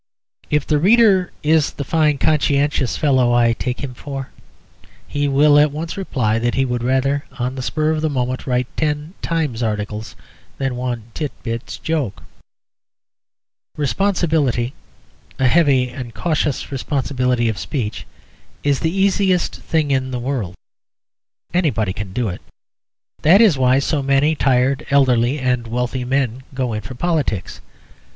[0.49, 4.31] If the reader is the fine conscientious fellow I take him for,
[5.07, 8.47] he will at once reply that he would rather on the spur of the moment
[8.47, 10.15] write ten Times articles
[10.57, 12.23] than one Tit Bits joke.
[13.77, 14.73] Responsibility,
[15.37, 18.07] a heavy and cautious responsibility of speech,
[18.63, 20.55] is the easiest thing in the world;
[21.53, 22.41] anybody can do it.
[23.21, 27.61] That is why so many tired, elderly, and wealthy men go in for politics.